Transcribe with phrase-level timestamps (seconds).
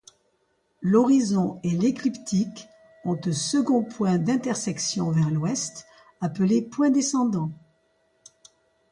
[0.81, 2.67] L'horizon et l'écliptique
[3.05, 5.85] ont un second point d'intersection vers l'Ouest
[6.21, 7.51] appelé point Descendant.